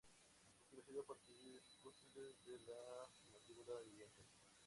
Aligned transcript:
Es 0.59 0.63
conocido 0.67 1.03
a 1.03 1.05
partir 1.05 1.37
de 1.37 1.61
fósiles 1.83 2.43
de 2.43 2.57
la 2.61 3.05
mandíbula 3.31 3.73
y 3.85 3.97
dientes. 3.97 4.25